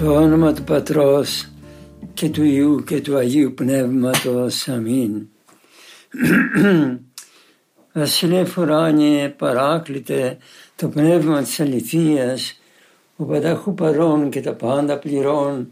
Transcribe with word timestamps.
Στο 0.00 0.14
όνομα 0.14 0.52
του 0.52 0.64
Πατρός 0.64 1.48
και 2.14 2.28
του 2.28 2.44
Ιού 2.44 2.84
και 2.86 3.00
του 3.00 3.16
Αγίου 3.16 3.54
Πνεύματος. 3.54 4.68
Αμήν. 4.68 5.26
Βασιλεύ 7.92 8.46
ουράνιε 8.58 9.28
παράκλητε 9.28 10.38
το 10.76 10.88
πνεύμα 10.88 11.42
της 11.42 11.60
αληθείας, 11.60 12.60
ο 13.16 13.24
πανταχού 13.24 13.74
παρών 13.74 14.30
και 14.30 14.40
τα 14.40 14.54
πάντα 14.54 14.98
πληρών, 14.98 15.68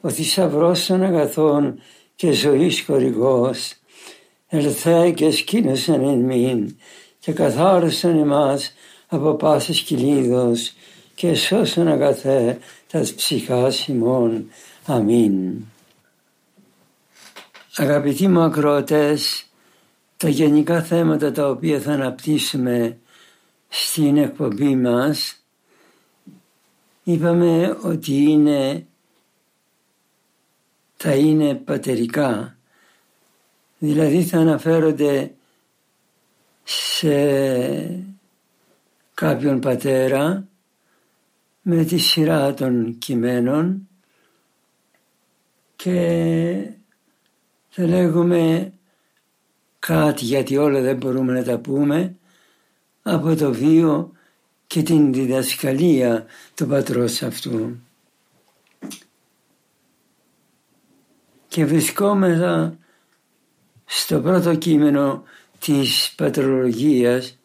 ο 0.00 0.08
θησαυρός 0.08 0.86
των 0.86 1.02
αγαθών 1.02 1.78
και 2.14 2.32
ζωής 2.32 2.82
χορηγός, 2.86 3.74
ελθέ 4.48 5.10
και 5.10 5.30
σκήνωσαν 5.30 6.04
εν 6.04 6.18
μην 6.18 6.76
και 7.18 7.32
καθάρισαν 7.32 8.18
εμάς 8.18 8.72
από 9.06 9.34
πάσης 9.34 9.80
κυλίδος 9.80 10.74
και 11.14 11.34
σώσαν 11.34 11.88
αγαθέ 11.88 12.58
τας 12.92 13.14
ψυχάς 13.14 13.88
ημών. 13.88 14.50
Αμήν. 14.86 15.64
Αγαπητοί 17.76 18.28
μου 18.28 18.40
ακροατές, 18.40 19.46
τα 20.16 20.28
γενικά 20.28 20.82
θέματα 20.82 21.32
τα 21.32 21.48
οποία 21.48 21.80
θα 21.80 21.92
αναπτύσσουμε 21.92 22.98
στην 23.68 24.16
εκπομπή 24.16 24.76
μας 24.76 25.44
είπαμε 27.02 27.78
ότι 27.82 28.14
είναι 28.14 28.86
θα 30.96 31.14
είναι 31.14 31.54
πατερικά 31.54 32.56
δηλαδή 33.78 34.24
θα 34.24 34.38
αναφέρονται 34.38 35.34
σε 36.64 37.14
κάποιον 39.14 39.60
πατέρα 39.60 40.46
με 41.62 41.84
τη 41.84 41.98
σειρά 41.98 42.54
των 42.54 42.98
κειμένων 42.98 43.88
και 45.76 46.70
θα 47.68 47.86
λέγουμε 47.86 48.72
κάτι 49.78 50.24
γιατί 50.24 50.56
όλα 50.56 50.80
δεν 50.80 50.96
μπορούμε 50.96 51.32
να 51.32 51.44
τα 51.44 51.58
πούμε 51.58 52.16
από 53.02 53.36
το 53.36 53.52
βίο 53.52 54.12
και 54.66 54.82
την 54.82 55.12
διδασκαλία 55.12 56.26
του 56.54 56.66
πατρός 56.66 57.22
αυτού. 57.22 57.80
Και 61.48 61.64
βρισκόμεθα 61.64 62.78
στο 63.84 64.20
πρώτο 64.20 64.54
κείμενο 64.54 65.22
της 65.58 66.12
πατρολογίας 66.16 67.38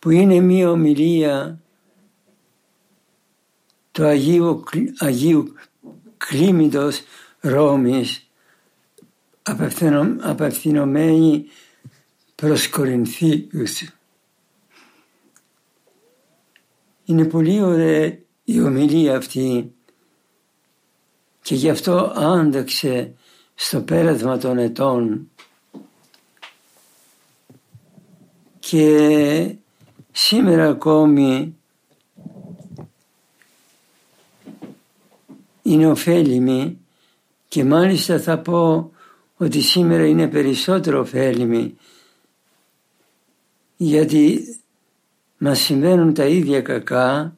που 0.00 0.10
είναι 0.10 0.40
μία 0.40 0.70
ομιλία 0.70 1.60
του 3.92 4.04
Αγίου, 4.04 4.64
Αγίου 4.98 5.54
Κλίμητος 6.16 7.02
Ρώμης 7.40 8.30
απευθυνωμένη 10.20 11.46
προς 12.34 12.68
Κορινθίους. 12.68 13.82
Είναι 17.04 17.24
πολύ 17.24 17.62
ωραία 17.62 18.18
η 18.44 18.60
ομιλία 18.60 19.16
αυτή 19.16 19.74
και 21.42 21.54
γι' 21.54 21.70
αυτό 21.70 22.12
άνταξε 22.16 23.14
στο 23.54 23.80
πέρασμα 23.80 24.38
των 24.38 24.58
ετών 24.58 25.30
και 28.58 29.54
σήμερα 30.22 30.68
ακόμη 30.68 31.56
είναι 35.62 35.86
ωφέλιμη 35.86 36.78
και 37.48 37.64
μάλιστα 37.64 38.20
θα 38.20 38.38
πω 38.38 38.92
ότι 39.36 39.60
σήμερα 39.60 40.06
είναι 40.06 40.28
περισσότερο 40.28 41.00
ωφέλιμη 41.00 41.76
γιατί 43.76 44.44
μας 45.38 45.60
συμβαίνουν 45.60 46.14
τα 46.14 46.24
ίδια 46.24 46.60
κακά 46.60 47.36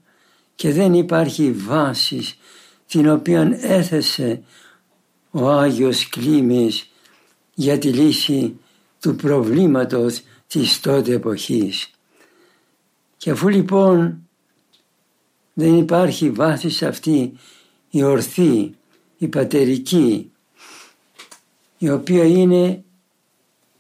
και 0.55 0.73
δεν 0.73 0.95
υπάρχει 0.95 1.53
βάσης 1.53 2.39
την 2.87 3.11
οποία 3.11 3.59
έθεσε 3.61 4.43
ο 5.31 5.49
Άγιος 5.49 6.09
Κλήμης 6.09 6.91
για 7.55 7.79
τη 7.79 7.89
λύση 7.89 8.57
του 9.01 9.17
προβλήματος 9.17 10.23
της 10.47 10.81
τότε 10.81 11.13
εποχής. 11.13 11.92
Και 13.23 13.31
αφού 13.31 13.49
λοιπόν 13.49 14.29
δεν 15.53 15.79
υπάρχει 15.79 16.31
βάση 16.31 16.71
σε 16.71 16.87
αυτή 16.87 17.33
η 17.91 18.03
ορθή, 18.03 18.75
η 19.19 19.29
πατερική, 19.29 20.33
η 21.79 21.91
οποία 21.91 22.25
είναι 22.25 22.85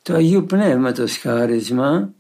το 0.03 0.14
Αγίου 0.14 0.44
Πνεύματος 0.44 1.16
χάρισμα, 1.16 2.14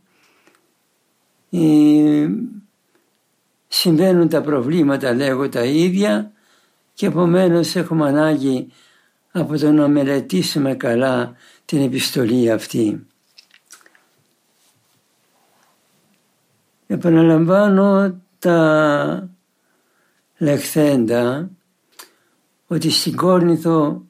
συμβαίνουν 3.68 4.28
τα 4.28 4.40
προβλήματα 4.40 5.14
λέγω 5.14 5.48
τα 5.48 5.64
ίδια 5.64 6.32
και 6.94 7.06
επομένως 7.06 7.76
έχουμε 7.76 8.08
ανάγκη 8.08 8.68
από 9.32 9.58
το 9.58 9.72
να 9.72 9.88
μελετήσουμε 9.88 10.74
καλά 10.74 11.36
την 11.64 11.82
επιστολή 11.82 12.50
αυτή. 12.50 13.06
Επαναλαμβάνω 16.92 18.20
τα 18.38 19.28
λεχθέντα 20.38 21.50
ότι 22.66 22.90
στην 22.90 23.16
Κόρνηθο 23.16 24.04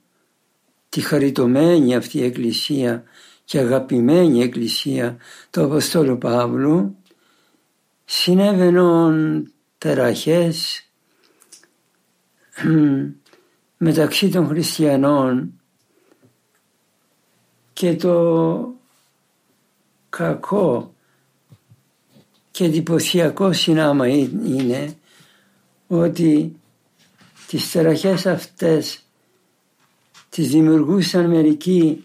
τη 0.89 1.01
χαριτωμένη 1.01 1.97
αυτή 1.97 2.19
η 2.19 2.25
εκκλησία 2.25 3.03
και 3.45 3.59
αγαπημένη 3.59 4.43
εκκλησία 4.43 5.17
του 5.51 5.63
Αποστόλου 5.63 6.19
Παύλου 6.19 6.97
συνέβαιναν 8.05 9.53
τεραχές 9.79 10.89
μεταξύ 13.87 14.29
των 14.29 14.47
χριστιανών 14.47 15.61
και 17.73 17.97
το 17.97 18.75
κακό 20.09 20.92
και 22.53 22.65
εντυπωσιακό 22.65 23.53
συνάμα 23.53 24.09
είναι 24.09 24.95
ότι 25.87 26.57
τις 27.47 27.71
τεραχές 27.71 28.27
αυτές 28.27 29.03
τις 30.29 30.49
δημιουργούσαν 30.49 31.31
μερικοί 31.31 32.05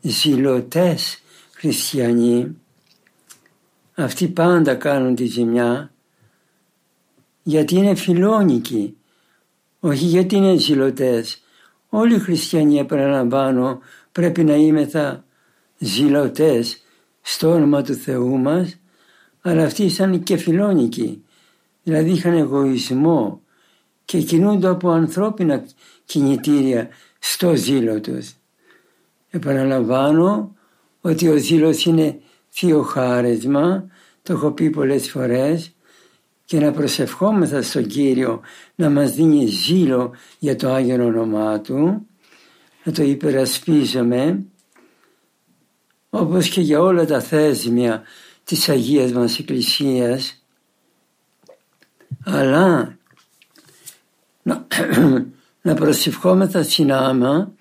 ζηλωτές 0.00 1.22
χριστιανοί. 1.52 2.56
Αυτοί 3.94 4.28
πάντα 4.28 4.74
κάνουν 4.74 5.14
τη 5.14 5.24
ζημιά 5.24 5.90
γιατί 7.42 7.74
είναι 7.74 7.94
φιλόνικοι 7.94 8.96
όχι 9.80 10.04
γιατί 10.04 10.36
είναι 10.36 10.56
ζηλωτές. 10.56 11.42
Όλοι 11.88 12.14
οι 12.14 12.18
χριστιανοί 12.18 12.78
επαναλαμβάνω 12.78 13.80
πρέπει 14.12 14.44
να 14.44 14.54
είμεθα 14.54 15.24
ζηλωτές 15.78 16.82
στο 17.20 17.50
όνομα 17.50 17.82
του 17.82 17.94
Θεού 17.94 18.38
μας 18.38 18.76
αλλά 19.48 19.64
αυτοί 19.64 19.84
ήταν 19.84 20.22
και 20.22 20.36
φιλόνικοι 20.36 21.24
δηλαδή 21.82 22.10
είχαν 22.10 22.32
εγωισμό 22.32 23.40
και 24.04 24.18
κινούνται 24.20 24.68
από 24.68 24.90
ανθρώπινα 24.90 25.64
κινητήρια 26.04 26.88
στο 27.18 27.54
ζήλο 27.54 28.00
τους. 28.00 28.32
Επαναλαμβάνω 29.30 30.54
ότι 31.00 31.28
ο 31.28 31.36
ζήλος 31.36 31.84
είναι 31.84 32.20
θείο 32.48 32.82
χάρισμα, 32.82 33.86
το 34.22 34.32
έχω 34.32 34.50
πει 34.50 34.70
πολλές 34.70 35.10
φορές, 35.10 35.74
και 36.44 36.60
να 36.60 36.72
προσευχόμεθα 36.72 37.62
στον 37.62 37.86
Κύριο 37.86 38.40
να 38.74 38.90
μας 38.90 39.12
δίνει 39.12 39.46
ζήλο 39.46 40.14
για 40.38 40.56
το 40.56 40.72
Άγιο 40.72 41.04
όνομά 41.04 41.60
Του, 41.60 42.06
να 42.84 42.92
το 42.92 43.02
υπερασπίζουμε 43.02 44.44
όπως 46.10 46.48
και 46.48 46.60
για 46.60 46.80
όλα 46.80 47.04
τα 47.04 47.20
θέσμια 47.20 48.02
της 48.46 48.68
Αγίας 48.68 49.12
μας 49.12 49.38
Εκκλησίας 49.38 50.44
αλλά 52.24 52.98
να, 54.42 54.66
να 55.62 55.74
προσευχόμεθα 55.74 56.62
συνάμα 56.62 57.52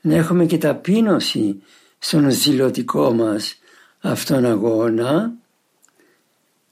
να 0.00 0.14
έχουμε 0.14 0.46
και 0.46 0.58
ταπείνωση 0.58 1.62
στον 1.98 2.30
ζηλωτικό 2.30 3.12
μας 3.12 3.58
αυτόν 4.00 4.44
αγώνα 4.44 5.32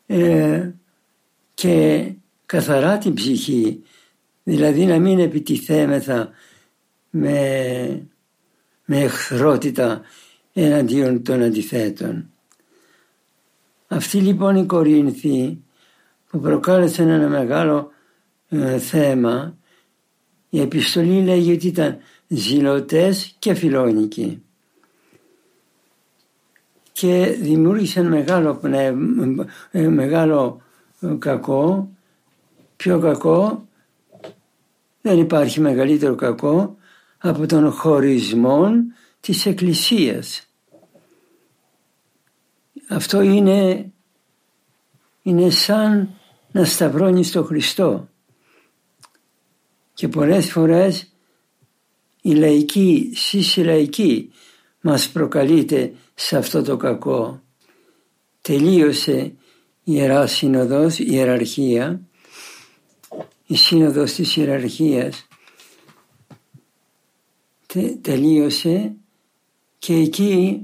ε, 0.06 0.70
και 1.54 2.12
καθαρά 2.46 2.98
την 2.98 3.14
ψυχή 3.14 3.82
δηλαδή 4.42 4.84
να 4.84 4.98
μην 4.98 5.18
επιτιθέμεθα 5.18 6.30
με, 7.10 8.08
με 8.84 9.00
εχθρότητα 9.00 10.00
εναντίον 10.52 11.22
των 11.22 11.42
αντιθέτων. 11.42 12.30
Αυτή 13.88 14.18
λοιπόν 14.18 14.56
η 14.56 14.66
Κορίνθη 14.66 15.62
που 16.30 16.40
προκάλεσε 16.40 17.02
ένα 17.02 17.28
μεγάλο 17.28 17.90
ε, 18.48 18.78
θέμα 18.78 19.56
η 20.50 20.60
επιστολή 20.60 21.22
λέγει 21.22 21.52
ότι 21.52 21.66
ήταν 21.66 21.98
ζηλωτές 22.26 23.36
και 23.38 23.54
φιλόνικοι 23.54 24.42
και 26.92 27.36
δημιούργησαν 27.40 28.06
μεγάλο, 28.06 28.60
ε, 29.70 29.88
μεγάλο 29.88 30.62
ε, 31.00 31.14
κακό 31.18 31.90
πιο 32.76 32.98
κακό; 32.98 33.66
Δεν 35.00 35.18
υπάρχει 35.18 35.60
μεγαλύτερο 35.60 36.14
κακό 36.14 36.76
από 37.18 37.46
τον 37.46 37.70
χωρισμό 37.72 38.70
της 39.20 39.46
Εκκλησίας. 39.46 40.47
Αυτό 42.88 43.20
είναι, 43.20 43.90
είναι 45.22 45.50
σαν 45.50 46.14
να 46.52 46.64
σταυρώνεις 46.64 47.30
τον 47.30 47.44
Χριστό. 47.44 48.08
Και 49.94 50.08
πολλές 50.08 50.50
φορές 50.50 51.12
η 52.22 52.34
λαϊκή, 52.34 53.10
εσείς 53.12 53.56
οι 53.56 53.62
λαϊκοί 53.62 54.30
μας 54.80 55.08
προκαλείτε 55.08 55.94
σε 56.14 56.36
αυτό 56.36 56.62
το 56.62 56.76
κακό. 56.76 57.42
Τελείωσε 58.40 59.16
η 59.18 59.36
Ιερά 59.84 60.26
Σύνοδος, 60.26 60.98
η 60.98 61.06
Ιεραρχία, 61.08 62.00
η 63.46 63.56
Σύνοδος 63.56 64.12
της 64.12 64.36
Ιεραρχίας 64.36 65.28
τελείωσε 68.00 68.94
και 69.78 69.94
εκεί 69.94 70.62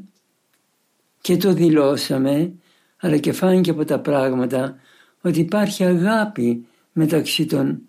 και 1.25 1.37
το 1.37 1.53
δηλώσαμε 1.53 2.53
αλλά 2.97 3.17
και 3.17 3.33
φάνηκε 3.33 3.71
από 3.71 3.85
τα 3.85 4.01
πράγματα 4.01 4.77
ότι 5.21 5.41
υπάρχει 5.41 5.85
αγάπη 5.85 6.67
μεταξύ 6.93 7.47
των, 7.47 7.81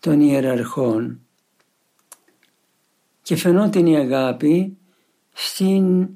των 0.00 0.20
ιεραρχών 0.20 1.20
και 3.22 3.36
φαινόταν 3.36 3.86
η 3.86 3.96
αγάπη 3.96 4.76
στην, 5.32 6.08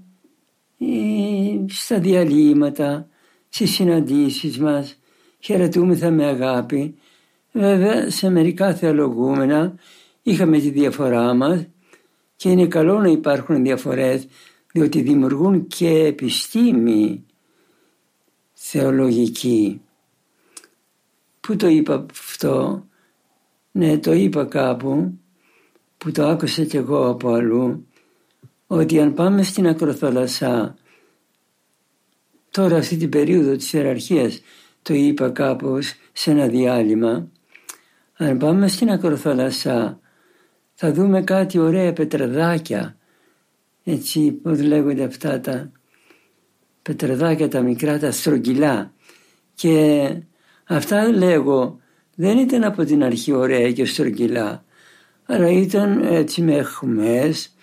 ε, 0.79 1.65
στα 1.69 1.99
διαλύματα, 1.99 3.09
στις 3.49 3.71
συναντήσεις 3.71 4.59
μας, 4.59 4.99
χαιρετούμεθα 5.39 6.11
με 6.11 6.25
αγάπη. 6.25 6.95
Βέβαια 7.53 8.11
σε 8.11 8.31
μερικά 8.31 8.75
θεολογούμενα 8.75 9.75
είχαμε 10.23 10.59
τη 10.59 10.71
διαφορά 10.71 11.35
μας 11.35 11.67
και 12.37 12.51
είναι 12.51 12.67
καλό 12.67 12.99
να 12.99 13.09
υπάρχουν 13.09 13.63
διαφορές 13.63 14.27
διότι 14.73 15.03
δημιουργούν 15.03 15.67
και 15.67 15.89
επιστήμη 15.89 17.25
θεολογική. 18.53 19.81
Πού 21.41 21.57
το 21.57 21.67
είπα 21.67 22.07
αυτό, 22.11 22.87
ναι 23.71 23.99
το 23.99 24.13
είπα 24.13 24.45
κάπου 24.45 25.19
που 25.97 26.11
το 26.13 26.27
άκουσα 26.27 26.65
κι 26.65 26.77
εγώ 26.77 27.09
από 27.09 27.33
αλλού 27.33 27.87
ότι 28.67 29.01
αν 29.01 29.15
πάμε 29.15 29.43
στην 29.43 29.67
Ακροθαλασσά 29.67 30.77
τώρα 32.51 32.77
αυτή 32.77 32.97
την 32.97 33.09
περίοδο 33.09 33.57
της 33.57 33.73
ιεραρχίας 33.73 34.43
το 34.83 34.95
είπα 34.95 35.31
κάπως 35.31 35.95
σε 36.13 36.31
ένα 36.31 36.47
διάλειμμα 36.47 37.29
αν 38.17 38.39
πάμε 38.39 38.69
στην 38.69 38.91
Ακροθαλασσά 38.91 40.01
θα 40.75 40.93
δούμε 40.93 41.23
κάτι 41.23 41.59
ωραία 41.59 41.93
πετραδάκια 41.93 42.97
έτσι 43.85 44.33
πώς 44.33 44.61
λέγονται 44.61 45.05
αυτά 45.05 45.41
τα 45.41 45.71
πετραδάκια 46.83 47.49
τα 47.49 47.61
μικρά 47.61 47.99
τα 47.99 48.11
στρογγυλά 48.11 48.93
και 49.55 50.09
αυτά 50.65 51.11
λέγω 51.13 51.81
δεν 52.15 52.39
ήταν 52.39 52.65
από 52.65 52.85
την 52.85 53.05
αρχή 53.05 53.33
ωραία 53.33 53.73
και 53.73 53.85
στρογγυλά 53.85 54.65
αλλά 55.27 55.49
ήταν 55.49 56.05
έτσι 56.05 56.43
με 56.43 56.63
χμές, 56.63 57.55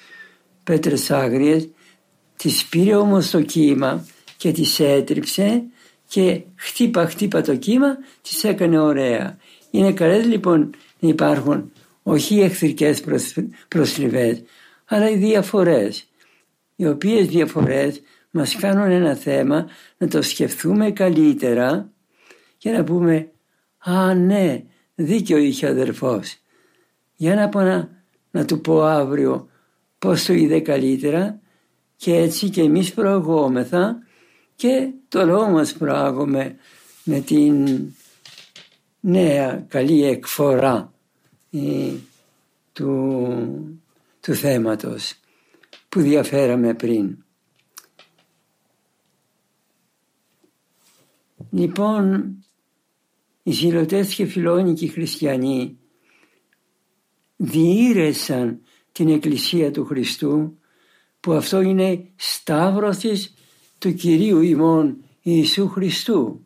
πέτρες 0.64 1.12
άγριες 1.12 1.70
τις 2.36 2.66
πήρε 2.66 2.96
όμως 2.96 3.30
το 3.30 3.42
κύμα 3.42 4.06
και 4.38 4.52
τις 4.52 4.80
έτριψε 4.80 5.64
και 6.08 6.42
χτύπα 6.56 7.06
χτύπα 7.08 7.42
το 7.42 7.56
κύμα 7.56 7.98
τις 8.22 8.44
έκανε 8.44 8.80
ωραία. 8.80 9.38
Είναι 9.72 9.94
καλές 9.94 10.26
λοιπόν 10.26 10.70
να 11.00 11.10
υπάρχουν 11.10 11.72
όχι 12.04 12.36
οι 12.36 12.42
εχθρικές 12.42 13.04
προσληβές 13.68 14.44
αλλά 14.88 15.10
οι 15.10 15.16
διαφορές 15.16 16.08
οι 16.76 16.88
οποίες 16.88 17.28
διαφορές 17.28 18.02
μας 18.32 18.56
κάνουν 18.56 18.92
ένα 18.92 19.16
θέμα 19.16 19.68
να 19.98 20.08
το 20.08 20.22
σκεφτούμε 20.22 20.92
καλύτερα 20.92 21.90
και 22.58 22.72
να 22.72 22.84
πούμε 22.84 23.32
«Α 23.78 24.14
ναι, 24.14 24.64
δίκιο 24.96 25.38
είχε 25.38 25.66
ο 25.66 25.70
αδερφός». 25.70 26.38
Για 27.16 27.36
να 27.36 27.50
πω 27.50 27.62
να, 27.62 27.90
να 28.32 28.46
του 28.46 28.62
πω 28.62 28.84
αύριο 28.84 29.50
πώς 30.00 30.26
το 30.26 30.34
είδε 30.34 30.60
καλύτερα 30.60 31.40
και 31.96 32.16
έτσι 32.16 32.50
και 32.50 32.62
εμείς 32.62 32.94
προαγόμεθα 32.94 33.98
και 34.56 34.90
το 35.08 35.26
λόγο 35.26 35.50
μας 35.50 35.74
προάγουμε 35.74 36.56
με 37.04 37.20
την 37.20 37.80
νέα 39.00 39.66
καλή 39.68 40.06
εκφορά 40.06 40.94
ε, 41.52 41.92
του, 42.74 43.82
του 44.28 44.34
θέματος 44.34 45.14
που 45.90 46.02
διαφέραμε 46.02 46.74
πριν. 46.74 47.18
Λοιπόν, 51.50 52.36
οι 53.44 53.52
ζηλωτές 53.52 54.16
και 54.16 54.26
φιλόνικοι 54.26 54.88
χριστιανοί 54.88 55.78
διήρεσαν 57.36 58.62
την 58.92 59.10
Εκκλησία 59.10 59.72
του 59.72 59.86
Χριστού 59.86 60.58
που 61.20 61.32
αυτό 61.32 61.62
είναι 61.62 62.10
σταύρος 62.16 62.98
του 63.78 63.94
Κυρίου 63.94 64.42
ημών 64.42 65.04
Ιησού 65.22 65.68
Χριστού. 65.68 66.46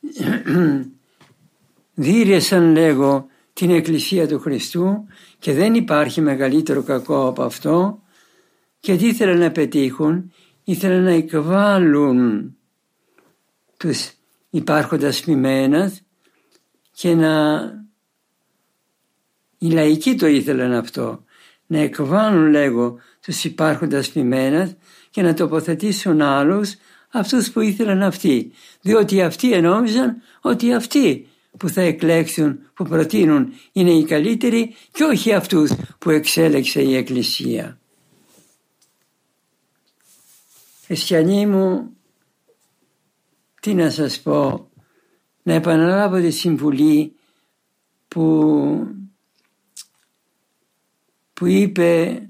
Διήρεσαν 1.94 2.72
λέγω 2.72 3.26
την 3.56 3.70
Εκκλησία 3.70 4.28
του 4.28 4.38
Χριστού 4.38 5.06
και 5.38 5.52
δεν 5.52 5.74
υπάρχει 5.74 6.20
μεγαλύτερο 6.20 6.82
κακό 6.82 7.26
από 7.26 7.42
αυτό 7.42 8.02
και 8.80 8.96
τι 8.96 9.06
ήθελαν 9.06 9.38
να 9.38 9.50
πετύχουν, 9.50 10.32
ήθελαν 10.64 11.02
να 11.02 11.10
εκβάλουν 11.10 12.54
τους 13.76 14.10
υπάρχοντας 14.50 15.20
ποιμένας 15.20 16.02
και 16.92 17.14
να 17.14 17.60
οι 19.58 19.70
λαϊκοί 19.70 20.14
το 20.14 20.26
ήθελαν 20.26 20.72
αυτό, 20.72 21.24
να 21.66 21.78
εκβάλουν 21.78 22.50
λέγω 22.50 22.98
τους 23.20 23.44
υπάρχοντας 23.44 24.10
ποιμένας 24.10 24.76
και 25.10 25.22
να 25.22 25.34
τοποθετήσουν 25.34 26.20
άλλους 26.20 26.74
αυτούς 27.10 27.50
που 27.50 27.60
ήθελαν 27.60 28.02
αυτοί. 28.02 28.52
Διότι 28.80 29.22
αυτοί 29.22 29.52
ενόμιζαν 29.52 30.16
ότι 30.40 30.74
αυτοί 30.74 31.26
που 31.58 31.68
θα 31.68 31.80
εκλέξουν, 31.80 32.58
που 32.74 32.84
προτείνουν 32.84 33.52
είναι 33.72 33.90
οι 33.90 34.04
καλύτεροι 34.04 34.74
και 34.92 35.04
όχι 35.04 35.32
αυτούς 35.32 35.72
που 35.98 36.10
εξέλεξε 36.10 36.82
η 36.82 36.96
Εκκλησία. 36.96 37.80
Χριστιανοί 40.84 41.46
μου, 41.46 41.96
τι 43.60 43.74
να 43.74 43.90
σας 43.90 44.20
πω, 44.20 44.70
να 45.42 45.54
επαναλάβω 45.54 46.20
τη 46.20 46.30
συμβουλή 46.30 47.14
που, 48.08 48.86
που 51.32 51.46
είπε 51.46 52.20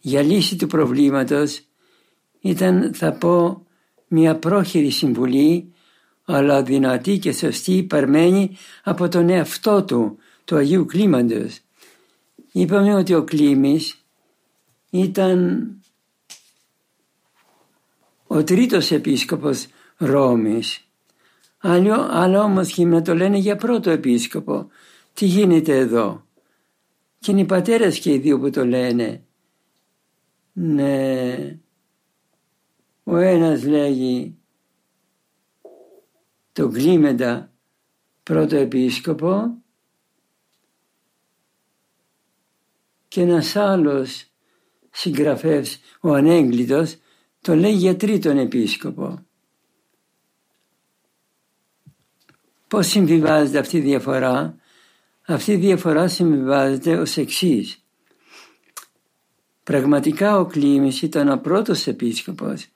για 0.00 0.22
λύση 0.22 0.56
του 0.56 0.66
προβλήματος 0.66 1.62
ήταν 2.40 2.94
θα 2.94 3.12
πω 3.12 3.66
μια 4.08 4.36
πρόχειρη 4.36 4.90
συμβουλή 4.90 5.72
αλλά 6.30 6.62
δυνατή 6.62 7.18
και 7.18 7.32
σωστή 7.32 7.82
παρμένη 7.82 8.56
από 8.84 9.08
τον 9.08 9.28
εαυτό 9.28 9.84
του, 9.84 10.18
του 10.44 10.56
Αγίου 10.56 10.86
Κλίμαντος. 10.86 11.60
Είπαμε 12.52 12.94
ότι 12.94 13.14
ο 13.14 13.24
Κλίμης 13.24 14.04
ήταν 14.90 15.70
ο 18.26 18.44
τρίτος 18.44 18.90
επίσκοπος 18.90 19.66
Ρώμης. 19.96 20.80
Άλλο, 21.58 22.08
άλλο 22.10 22.40
όμως 22.40 22.78
να 22.78 23.02
το 23.02 23.14
λένε 23.14 23.38
για 23.38 23.56
πρώτο 23.56 23.90
επίσκοπο. 23.90 24.68
Τι 25.14 25.26
γίνεται 25.26 25.76
εδώ; 25.76 26.26
Και 27.18 27.30
είναι 27.30 27.40
οι 27.40 27.44
πατέρες 27.44 27.98
και 27.98 28.12
οι 28.12 28.18
δύο 28.18 28.38
που 28.38 28.50
το 28.50 28.64
λένε. 28.64 29.22
Ναι. 30.52 31.58
Ο 33.04 33.16
ένας 33.16 33.64
λέγει 33.64 34.37
το 36.58 36.68
Κλίμεντα 36.68 37.52
πρώτο 38.22 38.56
επίσκοπο 38.56 39.62
και 43.08 43.20
ένας 43.20 43.56
άλλος 43.56 44.26
συγγραφεύς, 44.90 45.80
ο 46.00 46.14
Ανέγκλητος, 46.14 46.96
το 47.40 47.54
λέει 47.54 47.72
για 47.72 47.96
τρίτον 47.96 48.38
επίσκοπο. 48.38 49.26
Πώς 52.68 52.86
συμβιβάζεται 52.86 53.58
αυτή 53.58 53.76
η 53.76 53.80
διαφορά; 53.80 54.56
Αυτή 55.26 55.52
η 55.52 55.56
διαφορά 55.56 56.08
συμβιβάζεται 56.08 56.96
ως 56.96 57.16
εξής. 57.16 57.84
Πραγματικά 59.62 60.38
ο 60.38 60.46
Κλήμης 60.46 61.02
ήταν 61.02 61.28
ο 61.28 61.36
πρώτος 61.36 61.86
επίσκοπος 61.86 62.66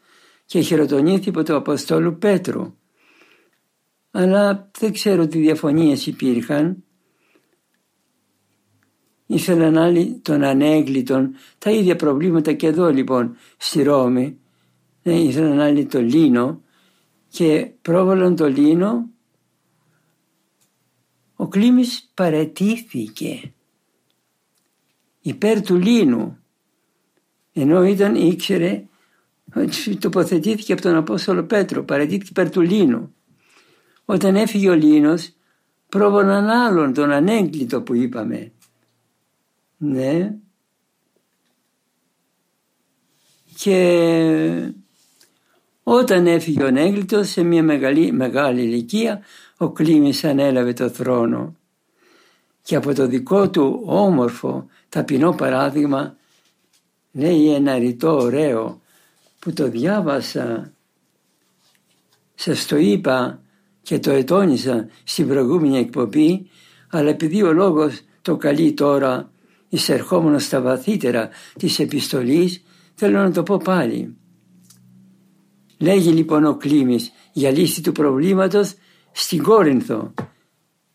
και 0.47 0.61
χειροτονήθηκε 0.61 1.29
από 1.29 1.43
το 1.43 1.57
Αποστόλου 1.57 2.19
Πέτρου. 2.19 2.81
Αλλά 4.15 4.71
δεν 4.79 4.93
ξέρω 4.93 5.27
τι 5.27 5.39
διαφωνίες 5.39 6.07
υπήρχαν. 6.07 6.85
Ήθελαν 9.27 9.79
άλλοι 9.79 10.21
των 10.23 10.43
ανέγκλητων 10.43 11.35
τα 11.59 11.71
ίδια 11.71 11.97
προβλήματα 11.97 12.53
και 12.53 12.67
εδώ 12.67 12.91
λοιπόν 12.91 13.37
στη 13.57 13.83
Ρώμη. 13.83 14.39
Ναι, 15.03 15.21
ήθελαν 15.21 15.61
άλλοι 15.61 15.87
το 15.87 16.01
Λίνο 16.01 16.63
και 17.29 17.73
πρόβαλαν 17.83 18.37
το 18.37 18.49
Λίνο 18.49 19.11
ο 21.43 21.49
Κλήμης 21.49 22.11
παρετήθηκε 22.15 23.53
υπέρ 25.21 25.63
του 25.63 25.77
Λίνου 25.77 26.39
ενώ 27.53 27.85
ήταν 27.85 28.15
ήξερε 28.15 28.85
ότι 29.55 29.97
τοποθετήθηκε 29.97 30.73
από 30.73 30.83
τον 30.83 30.97
Απόστολο 30.97 31.45
Πέτρο 31.45 31.85
παρετήθηκε 31.85 32.27
υπέρ 32.29 32.51
του 32.51 32.61
Λίνου 32.61 33.15
όταν 34.05 34.37
έφυγε 34.37 34.69
ο 34.69 34.75
Λίνος 34.75 35.33
πρόβοναν 35.89 36.49
άλλον 36.49 36.93
τον 36.93 37.11
ανέγκλητο 37.11 37.83
που 37.83 37.95
είπαμε. 37.95 38.53
Ναι. 39.77 40.35
Και 43.57 44.73
όταν 45.83 46.27
έφυγε 46.27 46.63
ο 46.63 46.67
ανέγκλητος 46.67 47.29
σε 47.29 47.43
μια 47.43 47.63
μεγάλη, 47.63 48.13
μεγάλη 48.13 48.63
ηλικία 48.63 49.23
ο 49.57 49.71
Κλήμης 49.71 50.25
ανέλαβε 50.25 50.73
το 50.73 50.89
θρόνο. 50.89 51.57
Και 52.63 52.77
από 52.77 52.95
το 52.95 53.07
δικό 53.07 53.51
του 53.51 53.83
όμορφο 53.85 54.67
ταπεινό 54.89 55.33
παράδειγμα 55.33 56.17
λέει 57.13 57.55
ένα 57.55 57.79
ρητό 57.79 58.17
ωραίο 58.17 58.81
που 59.39 59.53
το 59.53 59.69
διάβασα 59.69 60.73
σας 62.35 62.67
το 62.67 62.77
είπα 62.77 63.42
και 63.83 63.99
το 63.99 64.11
ετώνησα 64.11 64.89
στην 65.05 65.29
προηγούμενη 65.29 65.79
εκπομπή 65.79 66.47
αλλά 66.89 67.09
επειδή 67.09 67.43
ο 67.43 67.53
λόγος 67.53 68.01
το 68.23 68.37
καλεί 68.37 68.73
τώρα 68.73 69.31
εισερχόμενο 69.69 70.39
στα 70.39 70.61
βαθύτερα 70.61 71.29
της 71.59 71.79
επιστολής 71.79 72.63
θέλω 72.95 73.19
να 73.19 73.33
το 73.33 73.43
πω 73.43 73.57
πάλι. 73.57 74.17
Λέγει 75.79 76.11
λοιπόν 76.11 76.45
ο 76.45 76.57
Κλήμης 76.57 77.13
για 77.33 77.51
λύση 77.51 77.83
του 77.83 77.93
προβλήματος 77.93 78.75
στην 79.13 79.43
Κόρινθο. 79.43 80.15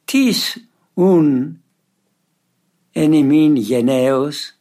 Τις 0.05 0.69
ουν 0.93 1.57
εν 2.91 3.13
ημίν 3.13 3.55
γενναίος. 3.55 4.51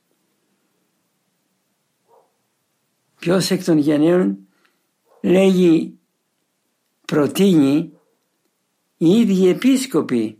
Ποιος 3.18 3.50
εκ 3.50 3.64
των 3.64 3.78
γενναίων 3.78 4.38
λέγει 5.22 5.98
προτείνει 7.06 7.95
οι 8.96 9.08
ίδιοι 9.08 9.48
επίσκοποι 9.48 10.38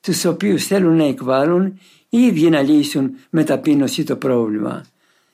τους 0.00 0.24
οποίους 0.24 0.66
θέλουν 0.66 0.96
να 0.96 1.04
εκβάλουν 1.04 1.80
οι 2.08 2.18
ίδιοι 2.18 2.50
να 2.50 2.62
λύσουν 2.62 3.16
με 3.30 3.44
ταπείνωση 3.44 4.04
το 4.04 4.16
πρόβλημα. 4.16 4.84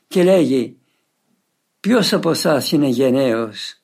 Και 0.08 0.24
λέγει 0.24 0.76
ποιος 1.80 2.12
από 2.12 2.30
εσάς 2.30 2.72
είναι 2.72 2.88
γενναίος 2.88 3.80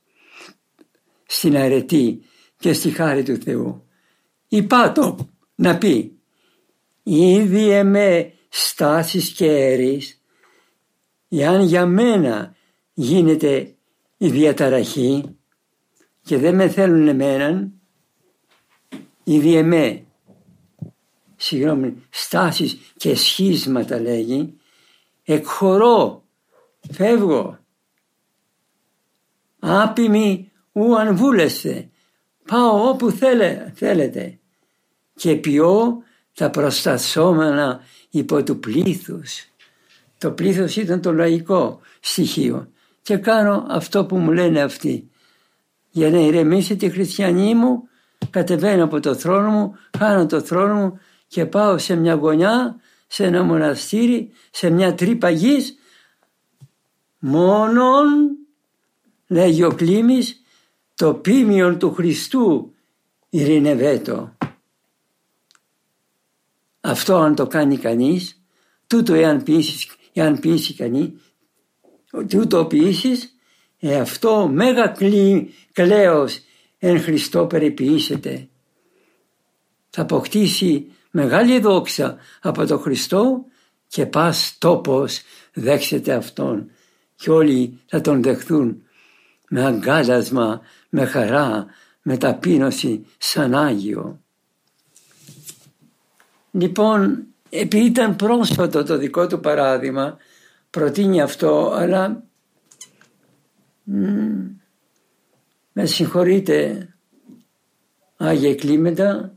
στην 1.27 1.57
αρετή 1.57 2.23
και 2.59 2.73
στη 2.73 2.91
χάρη 2.91 3.23
του 3.23 3.37
Θεού; 3.37 3.85
Υπάτω 4.49 5.29
να 5.55 5.79
πει 5.79 6.19
ήδη 7.03 7.69
εμέ 7.69 8.33
στάσεις 8.49 9.31
και 9.31 9.47
αίρεις 9.47 10.21
εάν 11.29 11.63
για 11.63 11.87
μένα 11.87 12.55
γίνεται 12.93 13.75
η 14.17 14.29
διαταραχή 14.29 15.37
και 16.23 16.39
δεν 16.39 16.55
με 16.55 16.69
θέλουν 16.69 17.09
εμέναν 17.09 17.74
ήδη 19.25 19.57
εμέ 19.57 20.05
συγγνώμη 21.37 22.03
στάσεις 22.11 22.79
και 22.97 23.17
σχίσματα 23.17 24.01
λέγει 24.01 24.55
εκχωρώ 25.25 26.25
φεύγω 26.93 27.59
άπιμη 29.59 30.53
ου 30.73 30.99
αν 30.99 31.17
βούλεστε 31.17 31.89
πάω 32.47 32.89
όπου 32.89 33.11
θέλε, 33.11 33.73
θέλετε 33.75 34.39
και 35.15 35.35
ποιώ 35.35 36.03
τα 36.35 36.51
προστασσόμενα 36.51 37.81
υπό 38.11 38.43
του 38.43 38.59
πλήθους. 38.59 39.49
Το 40.19 40.31
πλήθος 40.31 40.77
ήταν 40.77 41.01
το 41.01 41.13
λαϊκό 41.13 41.81
στοιχείο 42.01 42.69
και 43.03 43.17
κάνω 43.17 43.67
αυτό 43.69 44.05
που 44.05 44.17
μου 44.17 44.33
λένε 44.33 44.63
αυτοί. 44.63 45.09
Για 45.91 46.11
να 46.11 46.19
ηρεμήσει 46.19 46.77
τη 46.77 46.91
χριστιανή 46.91 47.55
μου 47.55 47.89
κατεβαίνω 48.31 48.85
από 48.85 49.01
το 49.01 49.15
θρόνο 49.15 49.51
μου, 49.51 49.75
χάνω 49.99 50.27
το 50.27 50.41
θρόνο 50.41 50.75
μου 50.75 50.99
και 51.27 51.47
πάω 51.47 51.79
σε 51.79 51.95
μια 51.95 52.15
γωνιά, 52.15 52.77
σε 53.07 53.25
ένα 53.25 53.43
μοναστήρι, 53.43 54.33
σε 54.51 54.71
μια 54.71 54.95
τρύπα 54.95 55.31
γης 55.31 55.79
μόνον 57.19 58.07
λέγει 59.27 59.65
ο 59.65 59.73
Κλήμης 59.75 60.43
το 60.95 61.15
πίμιον 61.15 61.79
του 61.79 61.93
Χριστού 61.93 62.75
ειρηνευέτο. 63.31 64.37
Αυτό 66.81 67.17
αν 67.17 67.35
το 67.35 67.47
κάνει 67.47 67.77
κανείς, 67.77 68.45
τούτο 68.87 69.15
εάν 69.15 69.43
ποιήσεις, 69.43 69.97
εάν 70.13 70.39
ποιήσει 70.39 70.75
κανείς, 70.75 71.11
τούτο 72.29 72.65
ποιήσεις, 72.65 73.37
ε, 73.79 73.97
αυτό 73.97 74.49
μέγα 74.53 74.87
κλί, 74.87 75.55
κλαίος 75.73 76.41
εν 76.87 77.01
Χριστώ 77.01 77.47
περιποιήσεται. 77.47 78.49
Θα 79.91 80.03
αποκτήσει 80.03 80.93
μεγάλη 81.11 81.61
δόξα 81.61 82.17
από 82.41 82.67
το 82.67 82.79
Χριστό 82.79 83.45
και 83.87 84.07
πας 84.07 84.57
τόπος 84.59 85.23
δέξετε 85.53 86.15
Αυτόν 86.15 86.71
και 87.17 87.31
όλοι 87.31 87.81
θα 87.87 88.01
Τον 88.01 88.23
δεχθούν 88.23 88.83
με 89.49 89.65
αγκάλασμα, 89.65 90.61
με 90.89 91.05
χαρά, 91.05 91.67
με 92.03 92.17
ταπείνωση 92.17 93.07
σαν 93.19 93.55
Άγιο. 93.55 94.21
Λοιπόν, 96.51 97.27
επειδή 97.51 97.85
ήταν 97.85 98.17
πρόσφατο 98.17 98.83
το 98.83 98.97
δικό 98.97 99.27
του 99.27 99.41
παράδειγμα, 99.41 100.17
προτείνει 100.71 101.23
αυτό, 101.23 101.73
αλλά 101.75 102.23
μ, 103.83 104.63
με 105.77 105.87
συγχωρείτε 105.87 106.89
Άγιε 108.17 108.55
Κλίμεντα, 108.55 109.35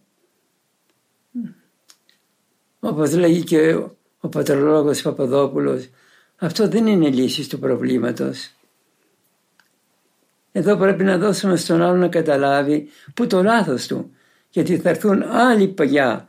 όπως 2.79 3.13
λέγει 3.13 3.43
και 3.43 3.73
ο 4.19 4.27
πατρολόγος 4.29 5.01
Παπαδόπουλος, 5.01 5.89
αυτό 6.35 6.67
δεν 6.67 6.87
είναι 6.87 7.09
λύση 7.09 7.49
του 7.49 7.59
προβλήματος. 7.59 8.51
Εδώ 10.51 10.77
πρέπει 10.77 11.03
να 11.03 11.17
δώσουμε 11.17 11.55
στον 11.55 11.81
άλλο 11.81 11.97
να 11.97 12.07
καταλάβει 12.07 12.87
που 13.13 13.27
το 13.27 13.43
λάθος 13.43 13.87
του. 13.87 14.11
Γιατί 14.49 14.77
θα 14.77 14.89
έρθουν 14.89 15.23
άλλοι 15.23 15.67
παγιά 15.67 16.27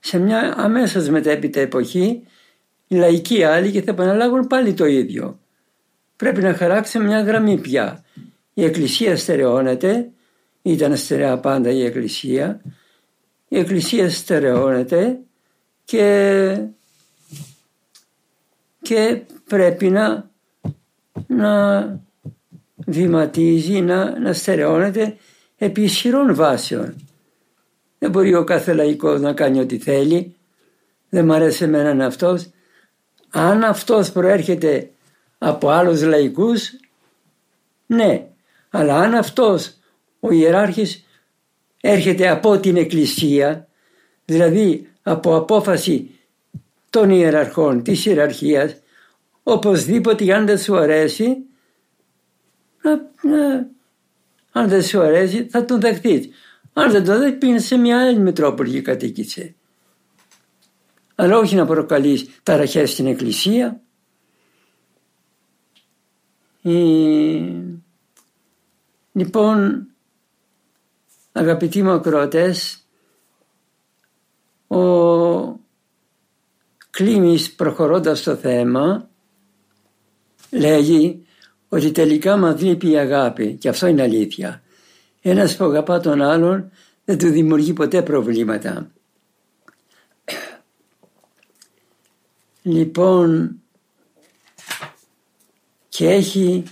σε 0.00 0.18
μια 0.18 0.54
αμέσως 0.56 1.08
μετέπειτα 1.08 1.60
εποχή 1.60 2.22
οι 2.86 2.96
λαϊκοί 2.96 3.44
άλλοι 3.44 3.70
και 3.70 3.82
θα 3.82 3.90
επαναλάβουν 3.90 4.46
πάλι 4.46 4.74
το 4.74 4.84
ίδιο. 4.84 5.38
Πρέπει 6.16 6.42
να 6.42 6.54
χαράξουμε 6.54 7.04
μια 7.04 7.22
γραμμή 7.22 7.58
πια. 7.58 8.04
Η 8.58 8.64
Εκκλησία 8.64 9.16
στερεώνεται, 9.16 10.10
ήταν 10.62 10.96
στερεά 10.96 11.38
πάντα 11.38 11.70
η 11.70 11.84
Εκκλησία, 11.84 12.60
η 13.48 13.58
Εκκλησία 13.58 14.10
στερεώνεται 14.10 15.18
και, 15.84 16.58
και 18.82 19.20
πρέπει 19.48 19.90
να, 19.90 20.30
να 21.26 22.00
βηματίζει 22.86 23.80
να, 23.80 24.18
να 24.18 24.32
στερεώνεται 24.32 25.16
επί 25.56 25.82
ισχυρών 25.82 26.34
βάσεων. 26.34 26.94
Δεν 27.98 28.10
μπορεί 28.10 28.34
ο 28.34 28.44
κάθε 28.44 28.72
λαϊκός 28.72 29.20
να 29.20 29.32
κάνει 29.32 29.60
ό,τι 29.60 29.78
θέλει. 29.78 30.34
Δεν 31.08 31.24
μ' 31.24 31.32
αρέσει 31.32 31.64
εμένα 31.64 32.06
αυτός. 32.06 32.50
Αν 33.30 33.64
αυτός 33.64 34.12
προέρχεται 34.12 34.90
από 35.38 35.68
άλλους 35.68 36.02
λαϊκούς, 36.02 36.70
ναι. 37.86 38.26
Αλλά 38.70 38.98
αν 38.98 39.14
αυτός 39.14 39.76
ο 40.20 40.30
ιεράρχης 40.30 41.06
έρχεται 41.80 42.28
από 42.28 42.58
την 42.58 42.76
Εκκλησία, 42.76 43.68
δηλαδή 44.24 44.90
από 45.02 45.36
απόφαση 45.36 46.10
των 46.90 47.10
ιεραρχών, 47.10 47.82
της 47.82 48.06
ιεραρχίας, 48.06 48.76
οπωσδήποτε 49.42 50.34
αν 50.34 50.46
δεν 50.46 50.58
σου 50.58 50.76
αρέσει, 50.76 51.36
αν 54.52 54.68
δεν 54.68 54.82
σου 54.82 55.00
αρέσει 55.00 55.46
θα 55.50 55.64
τον 55.64 55.80
δεχτείς. 55.80 56.28
Αν 56.72 56.90
δεν 56.90 57.04
το 57.04 57.18
δέχτεις 57.18 57.38
πήγαινε 57.38 57.58
σε 57.58 57.76
μια 57.76 58.00
άλλη 58.00 58.18
Μητρόπολη 58.18 58.70
και 58.70 58.82
κατοίκησε. 58.82 59.54
Αλλά 61.14 61.38
όχι 61.38 61.54
να 61.54 61.66
προκαλείς 61.66 62.28
ταραχές 62.42 62.90
στην 62.90 63.06
Εκκλησία. 63.06 63.80
Λοιπόν, 69.16 69.86
αγαπητοί 71.32 71.82
μου 71.82 71.90
ακροατές, 71.90 72.86
ο 74.66 74.80
Κλήμης 76.90 77.54
προχωρώντας 77.54 78.22
το 78.22 78.36
θέμα 78.36 79.10
λέγει 80.50 81.26
ότι 81.68 81.90
τελικά 81.90 82.36
μας 82.36 82.60
λείπει 82.60 82.90
η 82.90 82.98
αγάπη 82.98 83.54
και 83.54 83.68
αυτό 83.68 83.86
είναι 83.86 84.02
αλήθεια. 84.02 84.62
Ένας 85.20 85.56
που 85.56 85.64
αγαπά 85.64 86.00
τον 86.00 86.22
άλλον 86.22 86.70
δεν 87.04 87.18
του 87.18 87.28
δημιουργεί 87.28 87.72
ποτέ 87.72 88.02
προβλήματα. 88.02 88.90
Λοιπόν, 92.62 93.60
και 95.88 96.08
έχει 96.08 96.64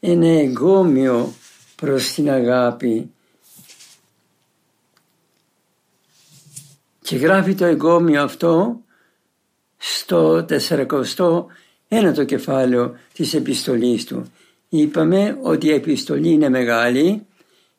ένα 0.00 0.28
εγκόμιο 0.28 1.32
προς 1.76 2.12
την 2.12 2.30
αγάπη 2.30 3.10
και 7.02 7.16
γράφει 7.16 7.54
το 7.54 7.64
εγκόμιο 7.64 8.22
αυτό 8.22 8.80
στο 9.76 10.46
41ο 10.48 12.26
κεφάλαιο 12.26 12.94
της 13.12 13.34
επιστολής 13.34 14.04
του. 14.04 14.32
Είπαμε 14.68 15.38
ότι 15.42 15.66
η 15.66 15.72
επιστολή 15.72 16.28
είναι 16.28 16.48
μεγάλη, 16.48 17.26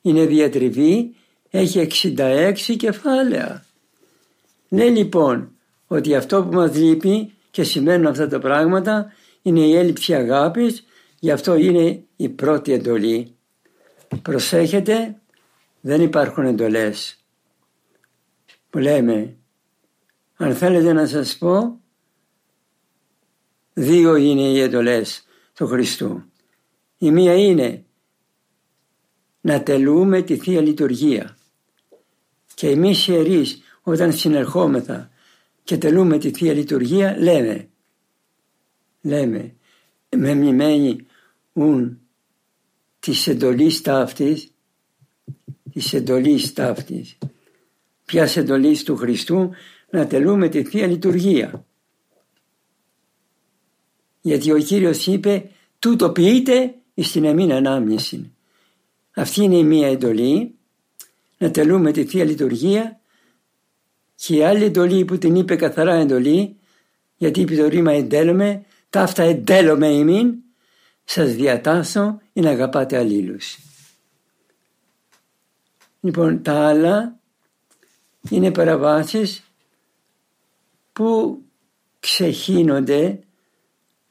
είναι 0.02 0.26
διατριβή, 0.26 1.16
έχει 1.50 1.88
66 2.18 2.54
κεφάλαια. 2.78 3.66
Ναι 4.68 4.86
λοιπόν 4.90 5.52
ότι 5.88 6.16
αυτό 6.16 6.44
που 6.44 6.54
μας 6.54 6.76
λείπει 6.76 7.34
και 7.52 7.64
σημαίνουν 7.64 8.08
αυτά 8.08 8.28
τα 8.28 8.40
πράγματα 8.40 9.14
είναι 9.42 9.60
η 9.60 9.76
έλλειψη 9.76 10.14
αγάπης, 10.14 10.86
γι' 11.20 11.32
αυτό 11.32 11.56
είναι 11.56 12.04
η 12.16 12.30
πρώτη 12.30 12.72
εντολή. 12.72 13.36
Προσέχετε, 14.22 15.22
δεν 15.82 16.02
υπάρχουν 16.02 16.46
εντολές. 16.46 17.24
Που 18.70 18.78
λέμε, 18.78 19.38
αν 20.36 20.56
θέλετε 20.56 20.94
να 20.94 21.06
σας 21.08 21.38
πω, 21.38 21.80
δύο 23.74 24.16
είναι 24.16 24.42
οι 24.42 24.60
εντολές 24.60 25.28
του 25.54 25.68
Χριστού. 25.68 26.24
Η 26.98 27.12
μία 27.12 27.36
είναι 27.36 27.86
να 29.42 29.64
τελούμε 29.64 30.22
τη 30.22 30.38
Θεία 30.38 30.62
Λειτουργία. 30.62 31.38
Και 32.54 32.70
εμείς 32.70 33.08
οι 33.08 33.14
ιερείς 33.14 33.62
όταν 33.82 34.14
συνερχόμεθα 34.14 35.10
και 35.64 35.78
τελούμε 35.78 36.18
τη 36.18 36.32
Θεία 36.32 36.54
Λειτουργία 36.54 37.18
λέμε 37.20 37.70
λέμε 39.02 39.56
με 40.18 40.34
μνημένη 40.34 41.06
ουν 41.60 42.00
της 43.00 43.28
εντολής 43.28 43.82
ταύτης 43.82 44.52
της 45.74 45.94
εντολής 45.94 46.54
ταύτης 46.54 47.18
ποιας 48.06 48.38
εντολής 48.38 48.84
του 48.84 48.96
Χριστού 48.96 49.52
να 49.90 50.08
τελούμε 50.08 50.50
τη 50.50 50.64
Θεία 50.64 50.88
Λειτουργία. 50.88 51.66
Γιατί 54.22 54.52
ο 54.52 54.58
Κύριος 54.58 55.08
είπε 55.08 55.50
τούτο 55.80 56.10
ποιείτε 56.10 56.76
στην 56.96 57.24
εμήν 57.24 57.54
ανάμνηση. 57.54 58.32
Αυτή 59.16 59.44
είναι 59.44 59.58
η 59.58 59.64
μία 59.64 59.88
εντολή 59.88 60.54
να 61.38 61.52
τελούμε 61.52 61.92
τη 61.92 62.06
Θεία 62.06 62.24
Λειτουργία 62.24 63.00
και 64.16 64.36
η 64.36 64.44
άλλη 64.44 64.64
εντολή 64.64 65.06
που 65.06 65.18
την 65.18 65.36
είπε 65.36 65.56
καθαρά 65.56 65.94
εντολή 65.94 66.56
γιατί 67.18 67.42
είπε 67.42 67.56
το 67.56 67.68
ρήμα 67.68 67.92
εντέλουμε 67.92 68.66
ταύτα 68.90 69.24
εντέλουμε 69.24 69.88
ημίν 69.88 70.36
σας 71.12 71.36
διατάσσω 71.36 72.22
ή 72.34 72.42
να 72.42 72.50
αγαπάτε 72.50 72.98
αλλήλους. 72.98 73.58
Λοιπόν 76.00 76.44
τα 76.44 76.68
άλλα 76.68 77.20
είναι 78.30 78.52
παραβάσεις 78.52 79.44
που 80.94 81.42
ξεχύνονται, 82.00 83.20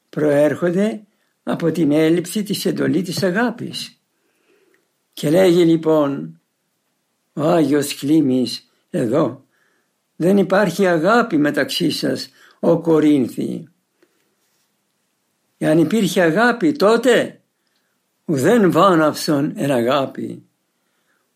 προέρχονται 0.09 1.01
από 1.43 1.71
την 1.71 1.91
έλλειψη 1.91 2.43
της 2.43 2.65
εντολής 2.65 3.03
της 3.03 3.23
αγάπης. 3.23 4.01
Και 5.13 5.29
λέγει 5.29 5.65
λοιπόν 5.65 6.41
ο 7.33 7.41
Άγιος 7.41 7.95
Κλήμης 7.95 8.69
εδώ 8.89 9.45
δεν 10.15 10.37
υπάρχει 10.37 10.87
αγάπη 10.87 11.37
μεταξύ 11.37 11.89
σας 11.89 12.29
ο 12.59 12.79
Κορίνθι. 15.59 15.65
Εάν 15.65 15.77
υπήρχε 15.77 16.21
αγάπη 16.21 16.71
τότε 16.71 17.41
ουδέν 18.25 18.71
βάναυσον 18.71 19.53
εν 19.55 19.71
αγάπη 19.71 20.43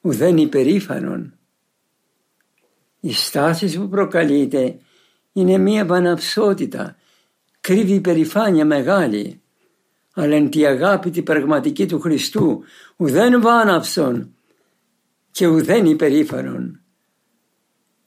ουδέν 0.02 0.38
υπερήφανον. 0.38 1.38
Οι 3.00 3.14
στάσεις 3.14 3.78
που 3.78 3.90
προκαλείται 3.90 4.80
είναι 5.34 5.58
μία 5.58 5.86
βαναυσότητα, 5.86 6.96
κρύβει 7.62 7.94
υπερηφάνεια 7.94 8.66
μεγάλη 8.66 9.38
αλλά 10.14 10.36
εν 10.36 10.50
τη 10.50 10.66
αγάπη 10.66 11.10
τη 11.10 11.22
πραγματική 11.22 11.86
του 11.86 12.00
Χριστού 12.00 12.64
ουδέν 12.98 13.42
βάναυσον 13.42 14.36
και 15.32 15.48
ουδέν 15.48 15.86
υπερήφανον. 15.86 16.82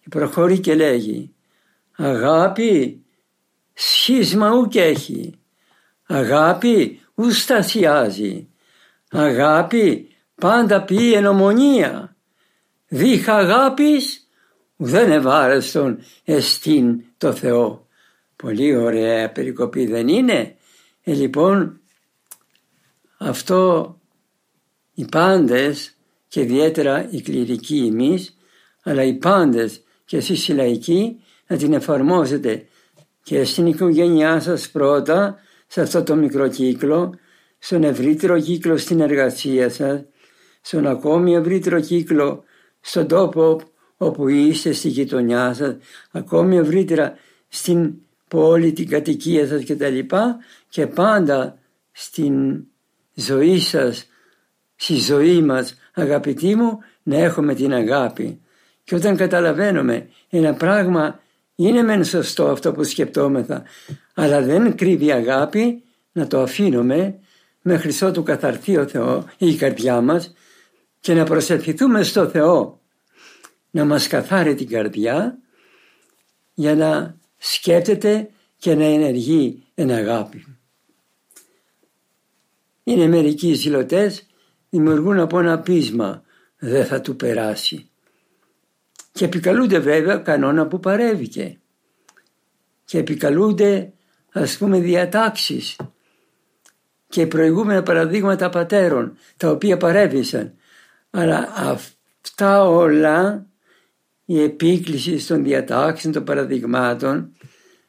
Και 0.00 0.09
προχωρεί 0.09 0.61
και 0.61 0.74
λέγει 0.74 1.35
αγάπη 1.96 3.05
σχίσμα 3.72 4.50
ουκ 4.50 4.74
έχει, 4.74 5.35
αγάπη 6.07 7.01
ου 7.14 7.31
στασιάζει, 7.31 8.49
αγάπη 9.11 10.09
πάντα 10.35 10.83
πει 10.83 11.12
εν 11.12 11.27
ομονία, 11.27 12.16
δίχα 12.88 13.37
αγάπης 13.37 14.29
ουδέν 14.77 15.11
ευάρεστον 15.11 15.99
εστίν 16.25 17.03
το 17.19 17.33
Θεό. 17.33 17.87
Πολύ 18.37 18.77
ωραία 18.77 19.33
περικοπή 19.33 19.87
δεν 19.87 20.09
είναι. 20.09 20.57
Ε, 21.03 21.12
λοιπόν 21.12 21.81
αυτό 23.19 23.95
οι 24.95 25.05
πάντες 25.05 25.97
και 26.29 26.40
ιδιαίτερα 26.40 27.09
οι 27.11 27.23
κληρικοί 27.23 27.87
εμείς 27.92 28.37
αλλά 28.83 29.03
οι 29.03 29.14
πάντες 29.14 29.83
και 30.05 30.16
εσείς 30.16 30.49
οι 30.49 30.53
λαϊκοί 30.53 31.21
να 31.47 31.57
την 31.57 31.73
εφαρμόζετε 31.73 32.66
και 33.23 33.45
στην 33.45 33.66
οικογένειά 33.66 34.40
σας 34.40 34.71
πρώτα 34.71 35.38
σε 35.66 35.81
αυτό 35.81 36.02
το 36.02 36.16
μικρό 36.16 36.48
κύκλο 36.48 37.14
στον 37.59 37.83
ευρύτερο 37.83 38.40
κύκλο 38.40 38.76
στην 38.76 39.00
εργασία 39.00 39.70
σας 39.70 40.05
στον 40.61 40.87
ακόμη 40.87 41.35
ευρύτερο 41.35 41.81
κύκλο 41.81 42.44
στον 42.81 43.09
τόπο 43.09 43.61
όπου 43.96 44.29
είστε 44.29 44.72
στη 44.72 44.88
γειτονιά 44.88 45.55
σας 45.55 45.76
ακόμη 46.11 46.57
ευρύτερα 46.57 47.14
στην 47.48 47.94
πόλη, 48.29 48.72
την 48.72 48.88
κατοικία 48.88 49.46
σας 49.46 49.64
κτλ. 49.64 49.98
Και 50.68 50.87
πάντα 50.87 51.59
στην 51.92 52.64
ζωή 53.14 53.59
σας, 53.59 54.07
στη 54.76 54.94
ζωή 54.94 55.42
μας 55.42 55.74
αγαπητοί 55.94 56.55
μου 56.55 56.79
να 57.02 57.16
έχουμε 57.16 57.55
την 57.55 57.72
αγάπη. 57.72 58.40
Και 58.85 58.94
όταν 58.94 59.16
καταλαβαίνουμε 59.16 60.09
ένα 60.31 60.55
πράγμα 60.55 61.20
είναι 61.57 61.83
μεν 61.83 62.05
σωστό 62.05 62.47
αυτό 62.47 62.73
που 62.73 62.85
σκεπτόμεθα 62.85 63.64
αλλά 64.14 64.42
δεν 64.42 64.77
κρύβει 64.77 65.12
αγάπη 65.12 65.83
να 66.12 66.27
το 66.27 66.40
αφήνουμε 66.40 67.19
μέχρι 67.62 68.07
ότου 68.07 68.23
καθαρθεί 68.23 68.77
ο 68.77 68.87
Θεό 68.87 69.29
η 69.38 69.55
καρδιά 69.55 70.01
μας 70.01 70.35
και 71.01 71.14
να 71.14 71.25
προσευχηθούμε 71.25 72.03
στο 72.03 72.29
Θεό 72.29 72.81
να 73.71 73.85
μας 73.85 74.07
καθάρει 74.07 74.55
την 74.55 74.69
καρδιά 74.69 75.38
για 76.55 76.75
να 76.75 77.16
σκέπτεται 77.37 78.31
και 78.57 78.75
να 78.75 78.85
ενεργεί 78.85 79.64
εν 79.75 79.90
αγάπη. 79.90 80.45
είναι 82.85 83.07
μερικοί 83.07 83.53
ζηλωτές, 83.53 84.27
δημιουργούν 84.71 85.19
από 85.19 85.38
ένα 85.38 85.59
πείσμα 85.59 86.23
δεν 86.59 86.87
θα 86.87 87.01
του 87.01 87.16
περάσει. 87.16 87.90
Και 89.16 89.24
επικαλούνται 89.24 89.79
βέβαια 89.79 90.16
κανόνα 90.16 90.66
που 90.66 90.81
παρέβηκε. 90.81 91.59
Και 92.85 92.98
επικαλούνται 92.98 93.92
ας 94.33 94.57
πούμε 94.57 94.79
διατάξεις 94.79 95.76
και 97.09 97.26
προηγούμενα 97.26 97.83
παραδείγματα 97.83 98.48
πατέρων 98.48 99.16
τα 99.37 99.50
οποία 99.50 99.76
παρέβησαν. 99.76 100.55
Αλλά 101.11 101.52
αυτά 101.57 102.64
όλα 102.68 103.46
η 104.24 104.42
επίκληση 104.42 105.26
των 105.26 105.44
διατάξεων 105.44 106.12
των 106.12 106.24
παραδειγμάτων 106.24 107.37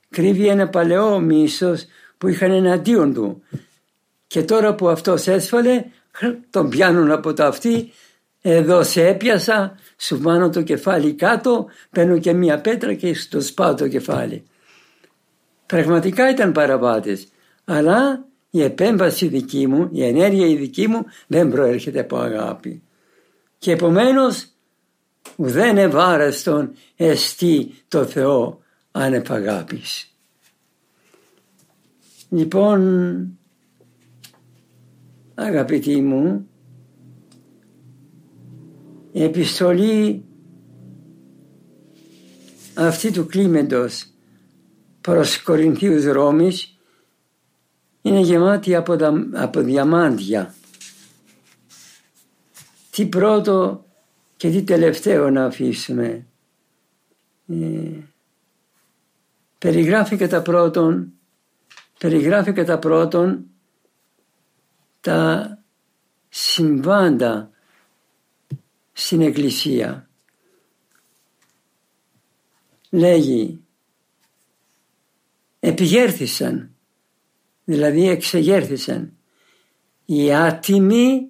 κρύβει 0.10 0.48
ένα 0.48 0.70
παλαιό 0.70 1.20
μίσος 1.20 1.86
που 2.18 2.28
είχαν 2.28 2.52
εναντίον 2.52 3.14
του. 3.14 3.44
Και 4.28 4.44
τώρα 4.44 4.76
που 4.76 4.90
αυτός 4.90 5.28
έσφαλε 5.28 5.86
τον 6.50 6.70
πιάνουν 6.70 7.12
από 7.12 7.34
το 7.34 7.44
αυτή 7.44 7.92
εδώ 8.42 8.84
σε 8.84 9.08
έπιασα, 9.08 9.80
σου 9.98 10.22
βάνω 10.22 10.50
το 10.50 10.62
κεφάλι 10.62 11.14
κάτω, 11.14 11.66
παίρνω 11.90 12.18
και 12.18 12.34
μία 12.34 12.62
πέτρα 12.62 12.94
και 12.94 13.14
στο 13.14 13.42
σπάω 13.42 13.74
το 13.74 13.88
κεφάλι. 13.88 14.44
Πραγματικά 15.66 16.30
ήταν 16.30 16.52
παραβάτες, 16.52 17.28
αλλά 17.66 18.26
η 18.50 18.64
επέμβαση 18.64 19.28
δική 19.28 19.68
μου, 19.68 19.90
η 19.92 20.04
ενέργεια 20.04 20.48
η 20.48 20.56
δική 20.56 20.88
μου 20.88 21.06
δεν 21.28 21.50
προέρχεται 21.50 22.00
από 22.00 22.18
αγάπη. 22.18 22.82
Και 23.58 23.72
επομένως 23.72 24.48
ουδέν 25.36 25.78
ευάρεστον 25.78 26.72
εστί 26.96 27.74
το 27.88 28.06
Θεό 28.06 28.62
άνευ 28.92 29.32
αγάπης. 29.32 30.12
Λοιπόν, 32.30 33.40
αγαπητοί 35.36 36.02
μου, 36.02 36.48
η 39.18 39.24
επιστολή 39.24 40.24
αυτή 42.74 43.12
του 43.12 43.26
κλίμεντος 43.26 44.10
προς 45.02 45.42
Κορινθίους 45.42 46.06
Ρώμης 46.06 46.78
είναι 48.02 48.20
γεμάτη 48.20 48.76
από, 48.76 48.96
από 49.34 49.62
διαμάντια. 49.62 50.56
Τι 52.90 53.06
πρώτο 53.06 53.86
και 54.38 54.50
τι 54.50 54.64
τελευταίο 54.64 55.30
να 55.30 55.46
αφήσουμε. 55.46 56.26
Ε, 57.48 57.90
περιγράφει 59.58 60.16
κατά 60.16 60.42
πρώτον, 60.42 61.14
περιγράφει 62.00 62.54
κατά 62.54 62.80
πρώτον 62.80 63.46
τα 65.02 65.58
συμβάντα 66.30 67.52
στην 69.00 69.22
Εκκλησία. 69.22 70.10
Λέγει 72.90 73.64
επιγέρθησαν, 75.60 76.76
δηλαδή 77.64 78.08
εξεγέρθησαν 78.10 79.14
οι 80.06 80.34
άτιμοι 80.34 81.28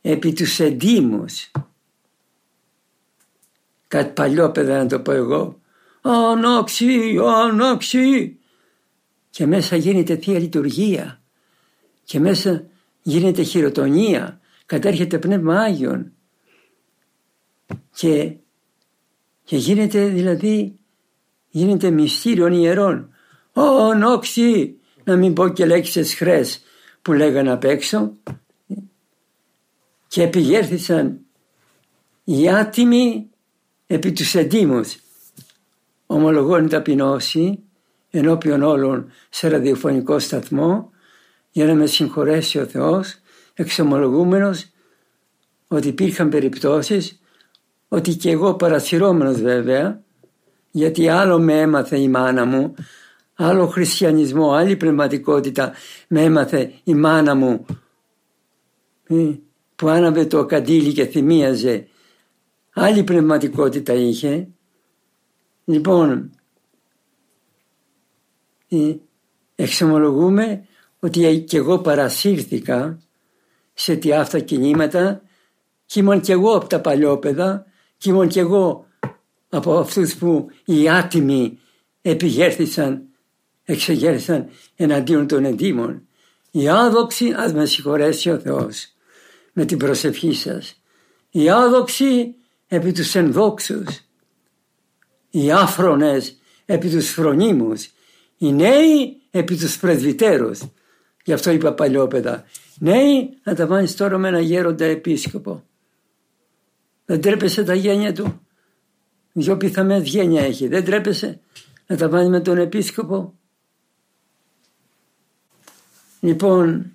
επί 0.00 0.32
τους 0.32 0.60
εντύμους. 0.60 1.50
Κάτι 3.88 4.12
παλιό 4.12 4.50
παιδά 4.50 4.78
να 4.78 4.86
το 4.86 5.00
πω 5.00 5.12
εγώ. 5.12 5.60
Ανόξι, 6.00 7.18
ανόξι. 7.24 8.38
Και 9.30 9.46
μέσα 9.46 9.76
γίνεται 9.76 10.16
Θεία 10.16 10.38
Λειτουργία. 10.38 11.22
Και 12.04 12.20
μέσα 12.20 12.66
γίνεται 13.02 13.42
χειροτονία. 13.42 14.40
Κατέρχεται 14.66 15.18
Πνεύμα 15.18 15.60
Άγιον. 15.60 16.13
Και, 17.94 18.36
και 19.44 19.56
γίνεται 19.56 20.06
δηλαδή 20.06 20.78
γίνεται 21.48 21.90
μυστήριον 21.90 22.52
ιερών. 22.52 23.14
Ω 23.52 23.94
νόξι, 23.94 24.76
να 25.04 25.16
μην 25.16 25.32
πω 25.32 25.48
και 25.48 25.66
λέξεις 25.66 26.14
χρές 26.14 26.62
που 27.02 27.12
λέγανε 27.12 27.50
απ' 27.50 27.64
έξω. 27.64 28.12
Και 30.08 30.22
επιγέρθησαν 30.22 31.20
οι 32.24 32.48
άτιμοι 32.48 33.30
επί 33.86 34.12
τους 34.12 34.34
εντύμους. 34.34 34.96
Ομολογών 36.06 36.68
ταπεινώσει 36.68 37.58
ενώπιον 38.10 38.62
όλων 38.62 39.10
σε 39.30 39.48
ραδιοφωνικό 39.48 40.18
σταθμό 40.18 40.90
για 41.50 41.66
να 41.66 41.74
με 41.74 41.86
συγχωρέσει 41.86 42.58
ο 42.58 42.66
Θεός 42.66 43.18
εξομολογούμενος 43.54 44.70
ότι 45.68 45.88
υπήρχαν 45.88 46.28
περιπτώσεις 46.28 47.20
ότι 47.88 48.14
και 48.14 48.30
εγώ 48.30 48.54
παρασυρώμενος 48.54 49.40
βέβαια 49.40 50.02
γιατί 50.70 51.08
άλλο 51.08 51.38
με 51.38 51.60
έμαθε 51.60 51.98
η 51.98 52.08
μάνα 52.08 52.44
μου 52.44 52.74
άλλο 53.34 53.66
χριστιανισμό, 53.66 54.52
άλλη 54.52 54.76
πνευματικότητα 54.76 55.72
με 56.08 56.22
έμαθε 56.22 56.72
η 56.84 56.94
μάνα 56.94 57.34
μου 57.34 57.66
ε, 59.06 59.30
που 59.76 59.88
άναβε 59.88 60.24
το 60.24 60.46
καντήλι 60.46 60.92
και 60.92 61.06
θυμίαζε 61.06 61.88
άλλη 62.74 63.04
πνευματικότητα 63.04 63.92
είχε. 63.92 64.48
Λοιπόν 65.64 66.30
ε, 68.68 68.94
εξομολογούμε 69.54 70.66
ότι 70.98 71.44
και 71.48 71.56
εγώ 71.56 71.78
παρασύρθηκα 71.78 72.98
σε 73.74 73.96
τι 73.96 74.12
αυτά 74.12 74.38
κινήματα 74.38 75.22
και 75.86 76.00
ήμουν 76.00 76.20
και 76.20 76.32
εγώ 76.32 76.56
από 76.56 76.66
τα 76.66 76.80
παλιόπαιδα 76.80 77.66
και 78.04 78.10
ήμουν 78.10 78.28
και 78.28 78.40
εγώ 78.40 78.86
από 79.48 79.78
αυτούς 79.78 80.14
που 80.14 80.50
οι 80.64 80.88
άτιμοι 80.88 81.58
επιγέρθησαν 82.02 83.02
εξεγέρθησαν 83.64 84.48
εναντίον 84.76 85.26
των 85.26 85.44
εντύμων. 85.44 86.06
Οι 86.50 86.68
άδοξοι, 86.68 87.34
ας 87.36 87.52
με 87.52 87.66
συγχωρέσει 87.66 88.30
ο 88.30 88.38
Θεός, 88.38 88.88
με 89.52 89.64
την 89.64 89.78
προσευχή 89.78 90.32
σας. 90.32 90.82
Οι 91.30 91.50
άδοξοι 91.50 92.34
επί 92.66 92.92
τους 92.92 93.14
ενδόξους. 93.14 93.86
Οι 95.30 95.52
άφρονες 95.52 96.36
επί 96.64 96.88
τους 96.88 97.10
φρονίμους. 97.10 97.90
Οι 98.38 98.52
νέοι 98.52 99.20
επί 99.30 99.56
τους 99.56 99.78
πρεσβυτέρους. 99.78 100.60
Γι' 101.24 101.32
αυτό 101.32 101.50
είπα 101.50 101.72
παλιόπαιδα. 101.72 102.44
Νέοι 102.78 103.38
να 103.42 103.54
τα 103.54 103.66
βάλεις 103.66 103.96
τώρα 103.96 104.18
με 104.18 104.28
ένα 104.28 104.40
γέροντα 104.40 104.84
επίσκοπο. 104.84 105.62
Δεν 107.04 107.20
τρέπεσαι 107.20 107.64
τα 107.64 107.74
γένια 107.74 108.12
του. 108.12 108.40
Δυο 109.32 109.56
πιθαμές 109.56 110.08
γένια 110.08 110.42
έχει. 110.42 110.68
Δεν 110.68 110.84
τρέπεσαι 110.84 111.40
να 111.86 111.96
τα 111.96 112.08
βάλει 112.08 112.28
με 112.28 112.40
τον 112.40 112.58
επίσκοπο. 112.58 113.34
Λοιπόν, 116.20 116.92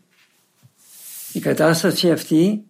η 1.34 1.40
κατάσταση 1.40 2.12
αυτή, 2.12 2.66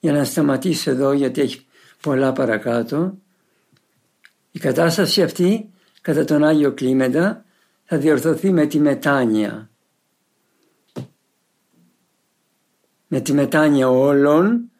για 0.00 0.12
να 0.12 0.24
σταματήσω 0.24 0.90
εδώ 0.90 1.12
γιατί 1.12 1.40
έχει 1.40 1.66
πολλά 2.00 2.32
παρακάτω, 2.32 3.18
η 4.50 4.58
κατάσταση 4.58 5.22
αυτή 5.22 5.70
κατά 6.00 6.24
τον 6.24 6.44
Άγιο 6.44 6.72
Κλίμεντα 6.72 7.44
θα 7.84 7.98
διορθωθεί 7.98 8.52
με 8.52 8.66
τη 8.66 8.78
μετάνοια. 8.78 9.70
Με 13.06 13.20
τη 13.20 13.32
μετάνοια 13.32 13.88
όλων, 13.88 14.70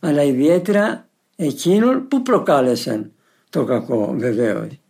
αλλά 0.00 0.22
ιδιαίτερα 0.22 1.07
εκείνων 1.40 2.08
που 2.08 2.22
προκάλεσαν 2.22 3.12
το 3.50 3.64
κακό 3.64 4.14
βεβαίως. 4.16 4.80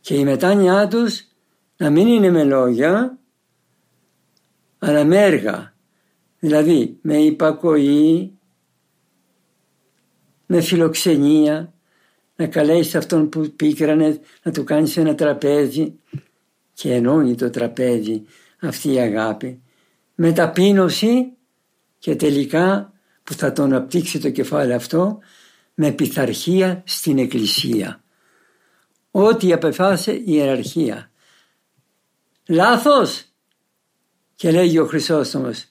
Και 0.00 0.14
η 0.14 0.24
μετάνοιά 0.24 0.88
τους 0.88 1.24
να 1.76 1.90
μην 1.90 2.06
είναι 2.06 2.30
με 2.30 2.44
λόγια, 2.44 3.18
αλλά 4.78 5.04
με 5.04 5.16
έργα. 5.24 5.74
Δηλαδή 6.38 6.98
με 7.00 7.16
υπακοή, 7.16 8.38
με 10.46 10.60
φιλοξενία, 10.60 11.72
να 12.36 12.46
καλέσει 12.46 12.96
αυτόν 12.96 13.28
που 13.28 13.52
πίκρανε 13.56 14.20
να 14.42 14.52
του 14.52 14.64
κάνεις 14.64 14.96
ένα 14.96 15.14
τραπέζι 15.14 15.98
και 16.72 16.94
ενώνει 16.94 17.34
το 17.34 17.50
τραπέζι 17.50 18.24
αυτή 18.60 18.92
η 18.92 18.98
αγάπη. 18.98 19.62
Με 20.14 20.32
ταπείνωση 20.32 21.32
και 21.98 22.16
τελικά 22.16 22.92
που 23.28 23.34
θα 23.34 23.52
τον 23.52 23.72
απτύξει 23.72 24.18
το 24.18 24.30
κεφάλι 24.30 24.72
αυτό 24.72 25.18
με 25.74 25.90
πειθαρχία 25.90 26.82
στην 26.86 27.18
εκκλησία. 27.18 28.02
Ό,τι 29.10 29.52
απεφάσισε 29.52 30.12
η 30.12 30.24
ιεραρχία. 30.26 31.10
Λάθος 32.48 33.24
και 34.34 34.50
λέγει 34.50 34.78
ο 34.78 34.86
Χρυσόστομος 34.86 35.64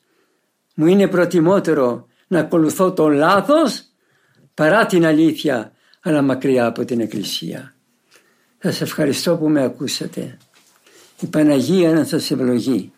μου 0.75 0.85
είναι 0.85 1.07
προτιμότερο 1.07 2.07
να 2.27 2.39
ακολουθώ 2.39 2.93
τον 2.93 3.11
λάθος 3.11 3.83
παρά 4.53 4.85
την 4.85 5.05
αλήθεια 5.05 5.71
αλλά 6.01 6.21
μακριά 6.21 6.65
από 6.65 6.85
την 6.85 6.99
Εκκλησία. 6.99 7.75
Θα 8.57 8.71
σας 8.71 8.81
ευχαριστώ 8.81 9.37
που 9.37 9.49
με 9.49 9.63
ακούσατε. 9.63 10.37
Η 11.19 11.25
Παναγία 11.25 11.93
να 11.93 12.03
σας 12.03 12.31
ευλογεί. 12.31 12.91